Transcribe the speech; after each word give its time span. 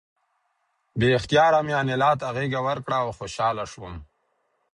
بې 0.99 1.09
اختیاره 1.17 1.59
مې 1.65 1.73
انیلا 1.81 2.11
ته 2.19 2.27
غېږ 2.35 2.53
ورکړه 2.67 2.97
او 3.03 3.09
خوشحاله 3.17 3.65
شوم 3.71 3.93